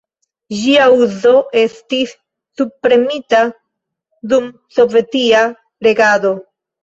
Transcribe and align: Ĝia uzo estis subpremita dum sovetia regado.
Ĝia 0.59 0.85
uzo 1.01 1.33
estis 1.63 2.13
subpremita 2.61 3.43
dum 4.33 4.49
sovetia 4.79 5.43
regado. 5.89 6.33